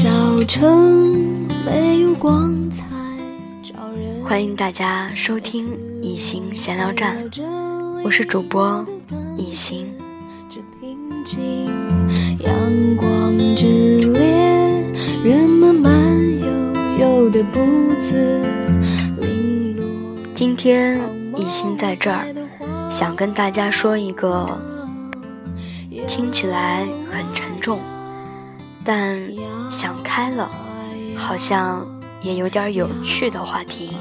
[0.00, 2.82] 过程没有光彩。
[4.24, 5.68] 欢迎大家收听
[6.00, 7.14] 一心闲聊站，
[8.02, 8.84] 我是主播
[9.36, 9.92] 一心。
[12.38, 13.66] 阳光之
[14.12, 14.22] 烈，
[15.22, 15.92] 人们慢
[16.98, 17.60] 悠悠的步
[18.02, 18.40] 子，
[20.34, 21.00] 今天
[21.36, 22.26] 一心在这儿，
[22.90, 24.58] 想跟大家说一个
[26.08, 27.78] 听起来很沉重，
[28.84, 29.22] 但
[29.70, 30.50] 想开了，
[31.16, 31.86] 好像
[32.22, 33.92] 也有点有趣的话题。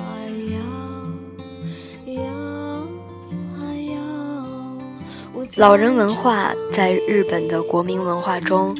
[5.57, 8.75] 老人文化在日本的国民文化中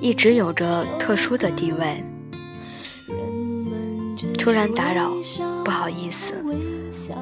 [0.00, 2.02] 一直有着特殊的地位。
[4.38, 5.10] 突然打扰，
[5.64, 6.34] 不好意思，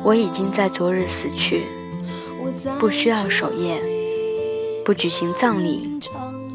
[0.02, 1.64] 我已经在昨日死去，
[2.78, 3.80] 不需要守夜，
[4.84, 6.00] 不举行葬礼，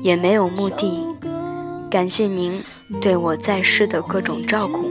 [0.01, 1.06] 也没有墓地。
[1.89, 2.61] 感谢您
[3.01, 4.89] 对我在世的各种照顾。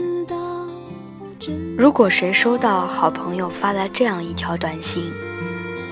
[1.77, 5.11] 如果谁收到好朋友发来这样一条短信，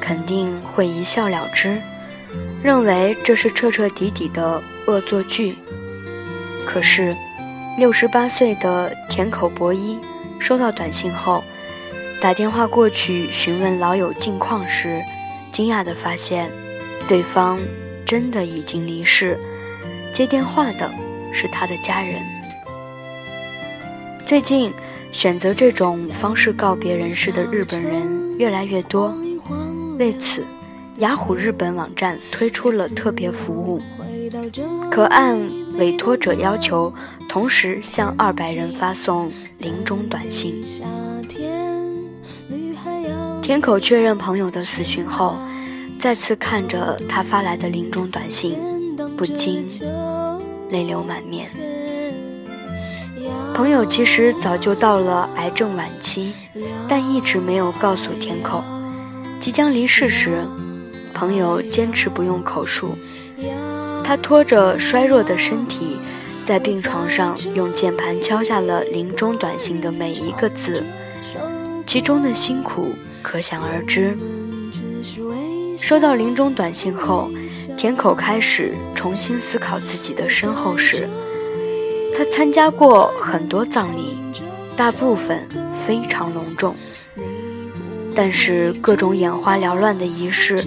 [0.01, 1.79] 肯定会一笑了之，
[2.63, 5.55] 认为这是彻彻底底的恶作剧。
[6.65, 7.15] 可是，
[7.77, 9.99] 六十八岁的田口博一
[10.39, 11.43] 收到短信后，
[12.19, 14.99] 打电话过去询问老友近况时，
[15.51, 16.49] 惊讶地发现，
[17.07, 17.59] 对方
[18.03, 19.37] 真的已经离世。
[20.15, 20.89] 接电话的
[21.33, 22.21] 是他的家人。
[24.25, 24.71] 最近，
[25.11, 29.13] 选择这种方式告别人世的日本人越来越多。
[29.99, 30.45] 为此，
[30.99, 33.81] 雅虎日本网站推出了特别服务，
[34.89, 35.37] 可按
[35.77, 36.93] 委托者要求，
[37.27, 40.63] 同时向二百人发送临终短信。
[43.41, 45.35] 田口确认朋友的死讯后，
[45.99, 48.57] 再次看着他发来的临终短信，
[49.17, 49.67] 不禁
[50.69, 51.47] 泪流满面。
[53.53, 56.33] 朋友其实早就到了癌症晚期，
[56.87, 58.63] 但一直没有告诉田口。
[59.39, 60.43] 即将离世时，
[61.13, 62.97] 朋友坚持不用口述。
[64.03, 65.97] 他拖着衰弱的身体，
[66.43, 70.83] 在病床上用键盘敲下了临终短信的每一个字，
[71.87, 72.89] 其中的辛苦
[73.21, 74.17] 可想而知。
[75.85, 77.29] 收到临终短信后，
[77.77, 81.07] 田口开始重新思考自己的身后事。
[82.17, 84.17] 他参加过很多葬礼，
[84.75, 85.47] 大部分
[85.85, 86.75] 非常隆重。
[88.15, 90.57] 但是各种眼花缭乱的仪式，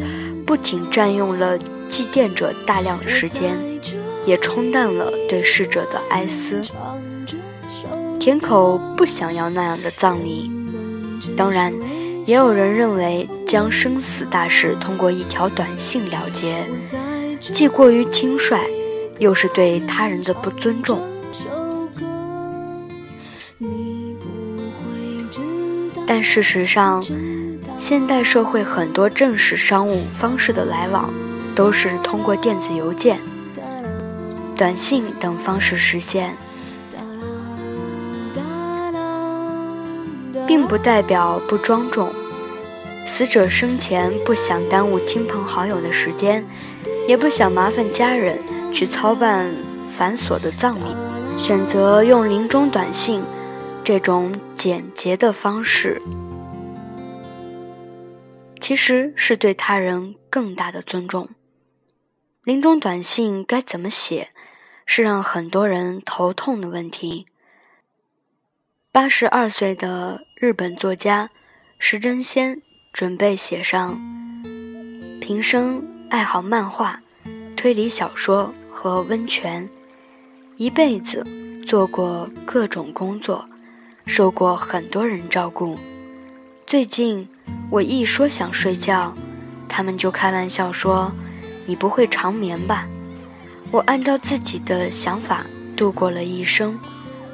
[0.46, 1.58] 不仅占用了
[1.88, 3.56] 祭奠者大量的时间，
[4.24, 6.62] 也冲淡了对逝者的哀思。
[8.20, 10.48] 田口不想要那样的葬礼，
[11.36, 11.74] 当然，
[12.24, 16.68] 也有人认为将生死大事通过一条短信了结，
[17.40, 18.60] 既过于轻率，
[19.18, 21.00] 又是对他人的不尊重。
[26.06, 27.02] 但事实上，
[27.78, 31.10] 现代社会很多正式商务方式的来往，
[31.54, 33.18] 都是通过电子邮件、
[34.54, 36.36] 短信等方式实现，
[40.46, 42.12] 并不代表不庄重。
[43.08, 46.44] 死者生前不想耽误亲朋好友的时间，
[47.08, 48.38] 也不想麻烦家人
[48.72, 49.50] 去操办
[49.90, 50.94] 繁琐的葬礼，
[51.36, 53.24] 选择用临终短信
[53.82, 56.00] 这种简洁的方式。
[58.60, 61.30] 其实是对他人更大的尊重。
[62.44, 64.28] 临终短信该怎么写，
[64.84, 67.26] 是让很多人头痛的问题。
[68.92, 71.30] 八十二岁的日本作家
[71.78, 72.62] 石真仙
[72.98, 73.96] 准备写上：
[75.20, 75.80] 平生
[76.10, 77.00] 爱好漫画、
[77.56, 79.68] 推理小说和温泉，
[80.56, 81.24] 一辈子
[81.64, 83.48] 做过各种工作，
[84.04, 85.78] 受过很多人照顾。
[86.66, 87.28] 最近。
[87.70, 89.14] 我一说想睡觉，
[89.68, 91.12] 他们就开玩笑说
[91.66, 92.88] ：“你不会长眠吧？”
[93.70, 95.46] 我按照自己的想法
[95.76, 96.76] 度过了一生，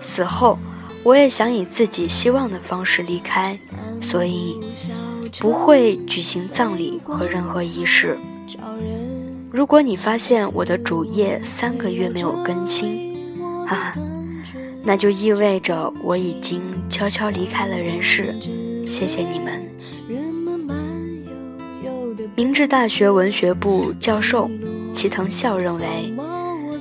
[0.03, 0.59] 死后
[1.03, 3.59] 我也想以自己希望的方式离开，
[4.03, 4.61] 所以
[5.41, 8.19] 不会举行葬礼和任何仪式。
[9.51, 13.17] 如果你发现我的主页三个月没有更新，
[13.67, 13.95] 哈哈，
[14.83, 18.35] 那就意味着我已经悄悄离开了人世。
[18.87, 19.63] 谢谢你们。
[22.37, 24.51] 明治大学文学部教授
[24.93, 26.13] 齐藤孝认为，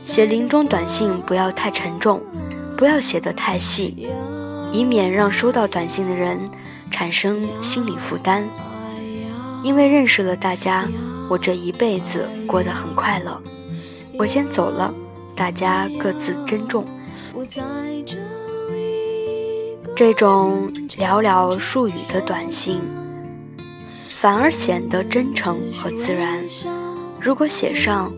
[0.04, 2.20] 写临终短信不要太沉重，
[2.76, 4.08] 不要写得太细，
[4.72, 6.40] 以免让收到短信的人
[6.94, 8.48] 产生心理负担。
[9.64, 10.88] 因为认识了大家，
[11.28, 13.42] 我这一辈子过得很快乐。
[14.20, 14.94] 我先走了，
[15.36, 16.86] 大家各自珍重，
[19.96, 22.80] 这种寥寥数语的短信，
[24.10, 26.44] 反而显得真诚和自然。
[27.20, 28.12] 如果写上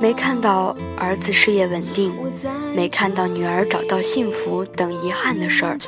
[0.00, 2.12] 没看到儿子事业稳定，
[2.74, 5.78] 没看到女儿找到幸福等遗憾的事儿，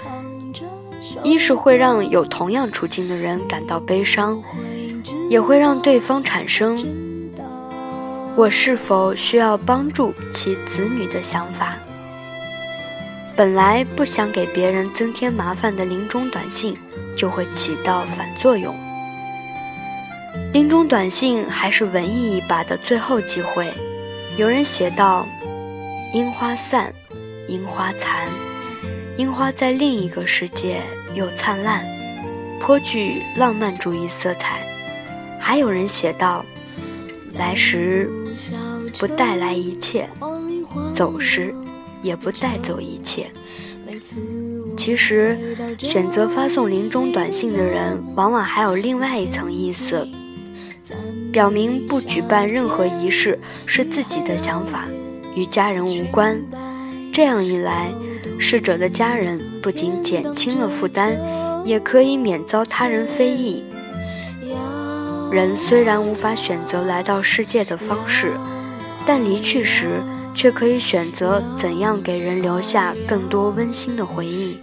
[1.26, 4.40] 一是会让有同样处境的人感到悲伤，
[5.28, 6.78] 也会让对方产生
[8.37, 11.75] 我是否需要帮助其子女的想法。
[13.34, 16.76] 本来不想给别人增添麻烦的临终短信，
[17.17, 18.73] 就会起到反作用。
[20.52, 23.75] 临终短信还是文艺一把的最后机会。
[24.37, 25.26] 有人写道
[26.14, 26.94] ：“樱花散，
[27.49, 28.28] 樱花残，
[29.16, 30.82] 樱花在另一个世界
[31.14, 31.84] 又灿烂，
[32.60, 34.60] 颇具浪漫主义色彩。”
[35.40, 36.44] 还有人写道
[37.34, 38.10] ：“来时
[38.98, 40.08] 不带来一切，
[40.92, 41.54] 走时
[42.02, 43.30] 也不带走一切。”
[44.76, 45.38] 其实，
[45.78, 50.06] 选择发送临终短信的人，往往还有另外一层意思。
[51.32, 54.84] 表明不举办任何仪式是自己的想法，
[55.34, 56.40] 与家人无关。
[57.12, 57.90] 这样一来，
[58.38, 61.17] 逝者的家人不仅减轻了负担，
[61.64, 63.64] 也可以免遭他人非议。
[65.31, 68.32] 人虽然无法选择来到世界的方式，
[69.05, 70.00] 但离去时
[70.34, 74.58] 却可以选择怎样给人留下更多温馨的回忆。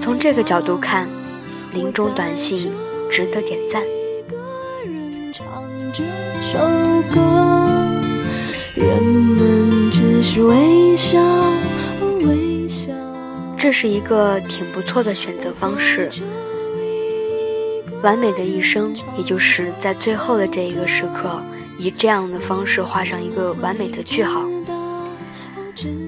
[0.00, 1.06] 从这个角度看，
[1.74, 2.72] 临终短信
[3.10, 3.82] 值得点赞。
[8.74, 11.20] 人们只是，微笑。
[13.60, 16.08] 这是一个挺不错的选择方式。
[18.02, 21.42] 完美的一生，也就是在最后的这一个时刻，
[21.76, 24.46] 以这样的方式画上一个完美的句号，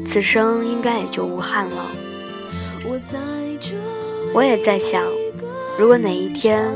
[0.06, 1.86] 此生应该也就无憾了。
[4.34, 5.04] 我也在想，
[5.78, 6.66] 如果哪一天。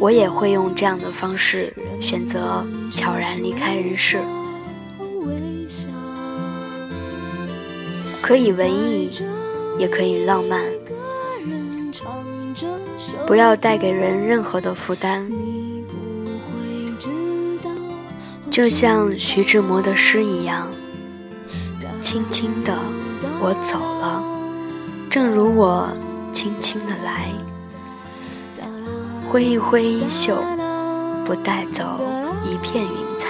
[0.00, 4.18] 我也会用这样的方式选择悄然离开人世，
[8.26, 9.10] 可以文艺，
[9.78, 10.58] 也可以浪漫，
[13.26, 15.30] 不要带给人任何的负担。
[18.50, 20.68] 就像徐志摩的诗一样，
[22.00, 22.78] 轻轻的
[23.42, 24.24] 我走了，
[25.10, 25.86] 正如我
[26.32, 27.30] 轻轻的来。
[29.28, 30.42] 挥一挥衣袖，
[31.26, 31.84] 不带走
[32.42, 33.28] 一片云彩。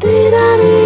[0.00, 0.83] 滴答滴